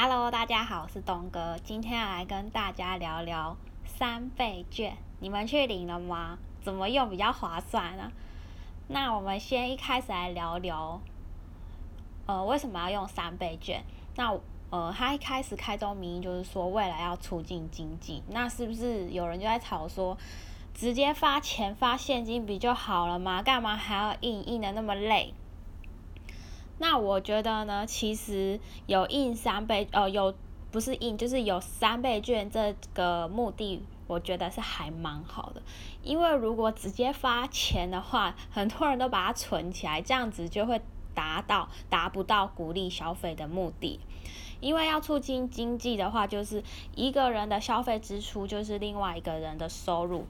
[0.00, 6.38] Hello，大家好，我是东哥，今天要来跟大家聊聊三倍券，你们去领了吗？
[6.62, 8.12] 怎么用比较划算呢？
[8.86, 11.00] 那我们先一开始来聊聊，
[12.26, 13.82] 呃，为什么要用三倍券？
[14.14, 14.32] 那
[14.70, 20.16] 呃，他一开始开宗明义就是说，未来要促进经济，那是不是有人就在吵说，
[20.72, 23.42] 直接发钱发现金不就好了吗？
[23.42, 25.34] 干嘛还要印印的那么累？
[26.78, 30.34] 那我觉得呢，其实有印三倍，呃，有
[30.70, 35.62] 不是印，就是有三倍券这个目的，我觉得是还蛮好的。
[36.02, 40.80] 因为如果直接发钱的话，很多人都把它存起来，这样子就会
[41.14, 43.98] 达到达不到鼓励消费的目的。
[44.60, 46.62] 因为要促进经济的话，就是
[46.94, 50.26] 一个人的消费支出就是另外一个人的收入。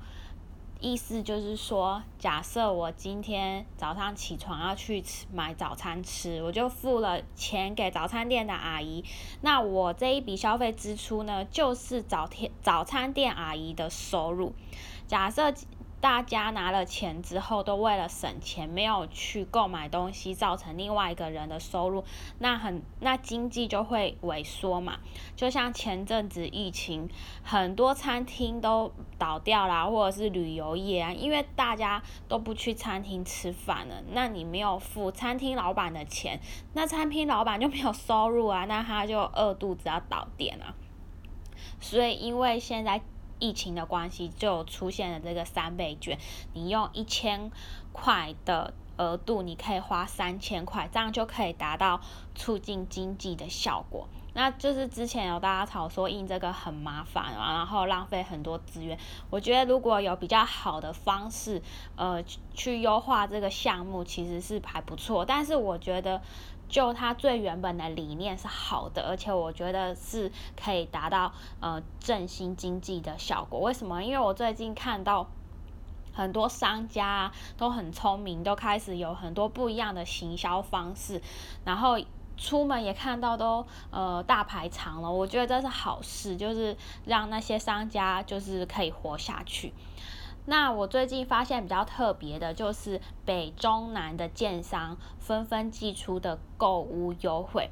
[0.80, 9.04] 意思就是说，假设我今天早上起床要去吃买早餐吃，我就付了钱给早餐店的阿姨，
[9.40, 14.54] 那我这一笔消费支出呢，就是早天早餐店阿姨的收入。
[15.06, 15.52] 假设。
[16.00, 22.04] 大家拿了钱之后，都为了省钱，没有去购买东西，造成另外一个人的收入，
[22.38, 24.98] 那很那经济就会萎缩嘛。
[25.34, 27.08] 就像前阵子疫情，
[27.42, 36.38] 很多餐厅都倒掉啦，或者是旅游业啊，因为大家都不去餐厅吃饭了，那你没有付餐厅老板的钱，
[36.74, 40.76] 那餐厅老板就没有收入啊，那他就饿肚子要倒店啊。
[41.80, 43.02] 所以因为现在。
[43.38, 46.18] 疫情的关系，就出现了这个三倍券。
[46.54, 47.50] 你用一千
[47.92, 52.00] 块的额度，你可以花三千块，这样就可以达到
[52.34, 54.08] 促进经济的效果。
[54.34, 58.98] 那就是之前有大家吵说印这个很麻烦啊，然后浪费很多资源。
[59.30, 61.60] 我觉得如果有比较好的方式，
[61.96, 62.22] 呃，
[62.54, 65.24] 去优化这个项目，其实是还不错。
[65.24, 66.20] 但是我觉得。
[66.68, 73.60] 就它最原本的理念是好的，而且我觉得是可以达到呃振兴经济的效果。
[73.60, 74.02] 为什么？
[74.02, 75.26] 因为我最近看到
[76.12, 81.22] 很多商家都很聪明，都开始有很多不一样的行销方式，
[81.64, 81.98] 然后
[82.36, 85.10] 出门也看到都呃大排长了。
[85.10, 89.72] 我觉得这是好事，就是让那些商家就是可以活下去。
[90.50, 97.68] 那我最近发现比较特别的，就是北中南的建商纷纷寄出的购物优惠，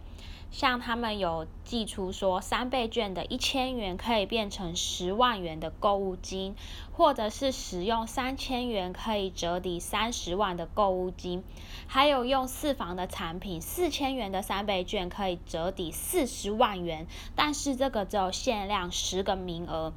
[0.50, 6.54] 像他们有寄出说三倍券的一千元可以变成十万元的购物金，
[6.92, 11.42] 或者是使用三千元可以折抵三十万的购物金，
[11.86, 19.94] 还有用四房的产品四千元的三倍券可以折抵四十万元，但是这个只有限量十个名额。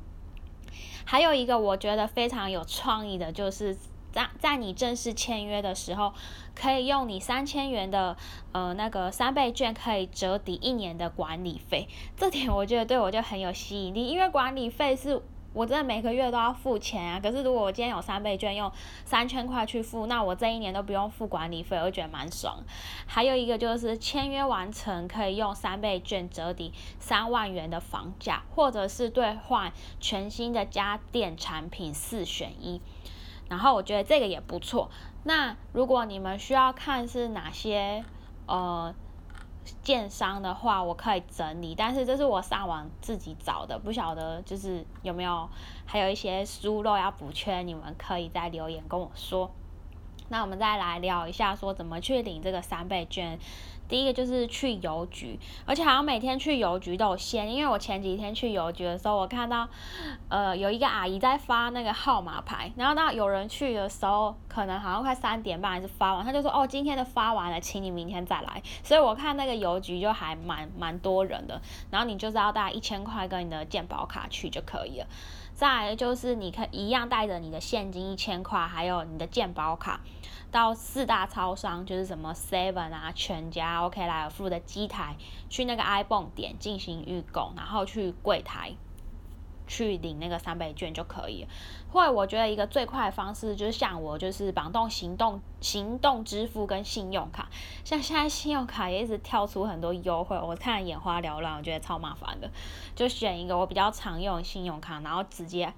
[1.05, 3.77] 还有一个我觉得非常有创意的，就是
[4.11, 6.13] 在在你正式签约的时候，
[6.55, 8.15] 可以用你三千元的
[8.51, 11.87] 呃那个三倍券，可以折抵一年的管理费。
[12.17, 15.21] 这点我觉得对我就很有吸引力，因为管理费是。
[15.51, 17.19] 我真的每个月都要付钱啊！
[17.19, 18.71] 可是如果我今天有三倍券，用
[19.03, 22.63] 三千块去付，那我这一年都不用付管理费，我觉得蛮爽。
[23.07, 32.79] 还有一个就是签约完成可以用三倍券折抵三万元的房价，或者是兑换全新的家电产品四选一。
[33.49, 34.91] 然后我觉得这个也不错。
[35.23, 38.05] 那如果你们需要看是哪些
[38.45, 38.93] 呃。
[39.81, 45.49] 建商的话，我可以整理，但是这是我上网自己找的，不晓得就是有没有
[45.85, 49.51] 还有一些疏漏要补缺，你们可以在留言跟我说。
[50.29, 53.39] 那我们再来聊一下，说怎么去领这个三倍券。
[53.89, 57.51] 第一个就是去邮局，而且好像每天去邮局都有限。
[57.51, 59.67] 因为我前几天去邮局的时候，我看到，
[60.29, 68.61] 呃，有一个阿姨在发那个号码牌，然后那有人去的时候，可能好像快三点半还是发完，他就说哦，今天的发完了，请你明天再来。
[68.83, 75.07] 所以我看那个邮局就还蛮蛮多人的，然后你就是要带一千块跟你的健保卡去就可以了。
[75.53, 79.99] 再来就是你可一样带着你的现金一千块，还有你的健保卡，
[80.49, 85.15] 到四大超商，就是什么 Seven 啊、全家、OK 莱尔富的机台，
[85.49, 88.75] 去那个 iPhone 点进行预购，然后去柜台。
[89.69, 91.47] 去领那个三倍券就可以，
[91.93, 97.47] 或者我觉得一个最快的方式就是像我就是绑动行动行动支付跟信用卡，
[97.85, 102.49] 像现在信用卡也一直跳出很多优惠，我看眼花缭乱，我觉得超麻烦的，
[102.95, 105.71] 就选一个我比较常用的信用卡，然后直接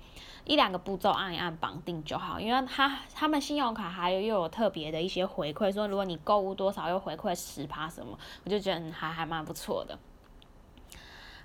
[0.46, 10.00] 一两个步骤按一按绑定就好，因为他他们信用卡还有又有特别的一些回馈，说如果你购物多少又回馈十趴什么，我就觉得还还蛮不错的。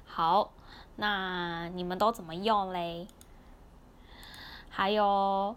[0.06, 0.52] 好。
[0.98, 3.06] 那你们都怎么用嘞？
[4.70, 5.56] 还有哦，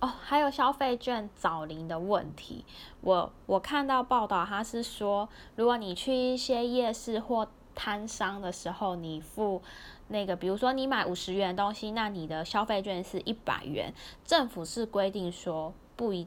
[0.00, 2.64] 还有消费券找零的问题。
[3.02, 9.60] 我我看到报道，他是说，如果你去一些夜市或摊商的时候，你付
[10.06, 13.92] 那个，比如说你买五十元的东西，那你的消费券是一百元。
[14.24, 16.26] 政府是规定说不一，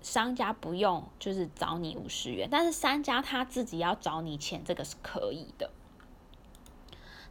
[0.00, 5.70] 商家不用就是找你五十元，但是商家他自己要找你钱，这个是可以的。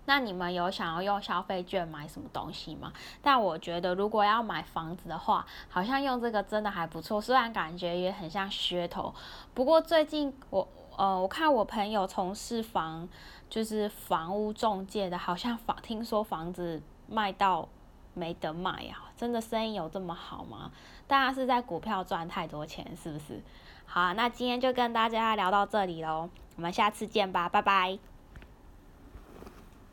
[0.05, 2.91] 那你们有想要用消费券买什么东西吗？
[3.21, 9.13] 但我觉得如果要买房子的话，好像用这个真的还不错，虽然感觉也很像噱头。
[9.53, 10.67] 不过最近我
[10.97, 13.07] 呃，我看我朋友从事房
[13.49, 17.67] 就是房屋中介的，好像房听说房子卖到
[18.13, 20.71] 没得卖呀，真的生意有这么好吗？
[21.07, 23.41] 大家是在股票赚太多钱是不是？
[23.85, 28.12] 好，那今天就跟大家聊到这里喽，我们下次见吧，拜拜。